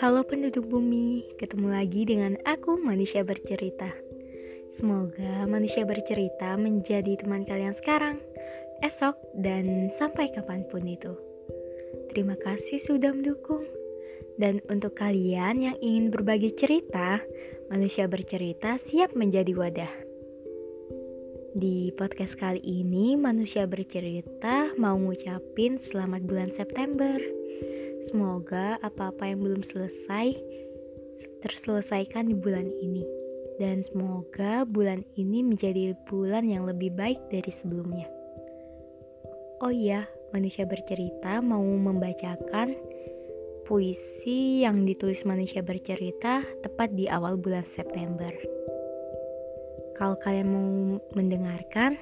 [0.00, 3.92] Halo penduduk bumi, ketemu lagi dengan aku manusia bercerita.
[4.72, 8.16] Semoga manusia bercerita menjadi teman kalian sekarang,
[8.80, 11.12] esok, dan sampai kapan pun itu.
[12.16, 13.68] Terima kasih sudah mendukung.
[14.40, 17.20] Dan untuk kalian yang ingin berbagi cerita,
[17.68, 19.92] manusia bercerita siap menjadi wadah.
[21.52, 27.39] Di podcast kali ini, manusia bercerita mau ngucapin selamat bulan September.
[28.08, 30.36] Semoga apa-apa yang belum selesai
[31.44, 33.04] terselesaikan di bulan ini.
[33.60, 38.08] Dan semoga bulan ini menjadi bulan yang lebih baik dari sebelumnya.
[39.60, 42.72] Oh iya, manusia bercerita mau membacakan
[43.68, 48.32] puisi yang ditulis manusia bercerita tepat di awal bulan September.
[50.00, 52.00] Kalau kalian mau mendengarkan,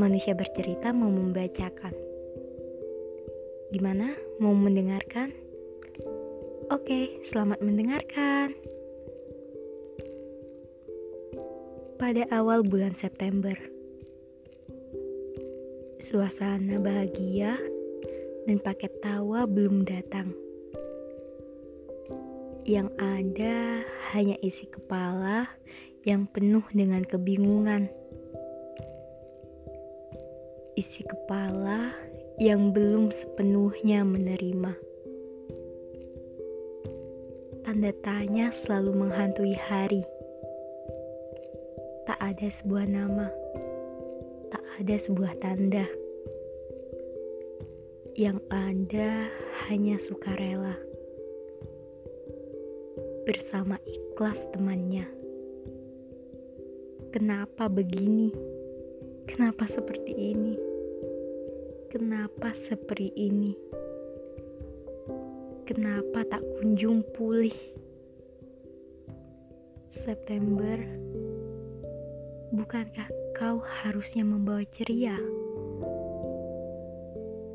[0.00, 2.13] manusia bercerita mau membacakan.
[3.74, 4.14] Gimana?
[4.38, 5.34] Mau mendengarkan?
[6.70, 8.54] Oke, selamat mendengarkan.
[11.98, 13.50] Pada awal bulan September,
[15.98, 17.58] suasana bahagia
[18.46, 20.30] dan paket tawa belum datang.
[22.62, 23.82] Yang ada
[24.14, 25.50] hanya isi kepala
[26.06, 27.90] yang penuh dengan kebingungan.
[30.78, 31.90] Isi kepala
[32.34, 34.74] yang belum sepenuhnya menerima.
[37.62, 40.02] Tanda tanya selalu menghantui hari.
[42.10, 43.30] Tak ada sebuah nama,
[44.50, 45.86] tak ada sebuah tanda.
[48.18, 49.30] Yang ada
[49.70, 50.74] hanya sukarela
[53.30, 55.06] bersama ikhlas temannya.
[57.14, 58.34] Kenapa begini?
[59.30, 60.73] Kenapa seperti ini?
[62.24, 63.52] Kenapa seperti ini?
[65.68, 67.52] Kenapa tak kunjung pulih?
[69.92, 70.80] September,
[72.48, 75.20] bukankah kau harusnya membawa ceria?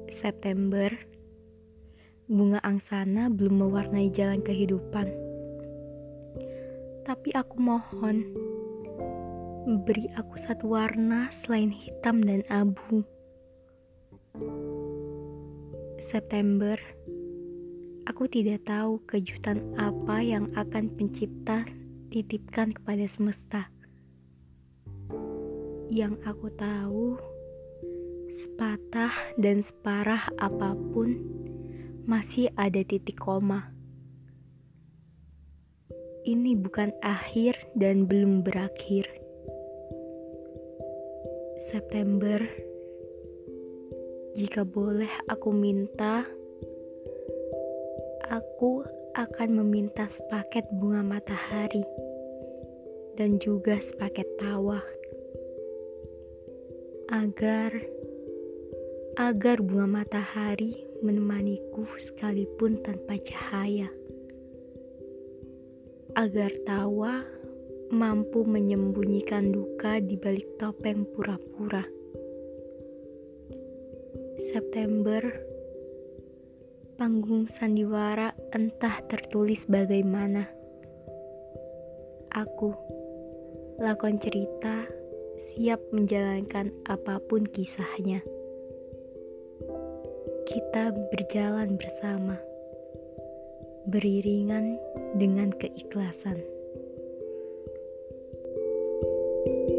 [0.06, 0.94] September,
[2.30, 5.10] bunga angsana belum mewarnai jalan kehidupan.
[7.10, 8.22] Tapi aku mohon,
[9.82, 13.02] beri aku satu warna selain hitam dan abu.
[16.00, 16.80] September,
[18.10, 21.68] aku tidak tahu kejutan apa yang akan pencipta
[22.10, 23.70] titipkan kepada semesta.
[25.94, 27.18] Yang aku tahu,
[28.30, 31.18] sepatah dan separah apa pun
[32.10, 33.70] masih ada titik koma.
[36.26, 39.06] Ini bukan akhir dan belum berakhir.
[41.70, 42.42] September,
[44.40, 46.24] jika boleh aku minta,
[48.32, 51.84] aku akan meminta sepaket bunga matahari
[53.20, 54.80] dan juga sepaket tawa
[57.12, 57.84] agar
[59.20, 63.92] agar bunga matahari menemaniku sekalipun tanpa cahaya
[66.16, 67.28] agar tawa
[67.92, 71.99] mampu menyembunyikan duka di balik topeng pura-pura.
[74.50, 75.22] September,
[76.98, 80.50] panggung sandiwara entah tertulis bagaimana.
[82.34, 82.74] Aku,
[83.78, 84.90] lakon cerita,
[85.38, 88.26] siap menjalankan apa pun kisahnya.
[90.50, 92.42] Kita berjalan bersama,
[93.86, 94.82] beriringan
[95.14, 96.42] dengan keikhlasan.
[99.40, 99.79] thank you